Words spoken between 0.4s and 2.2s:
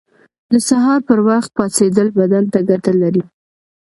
•د سهار پر وخت پاڅېدل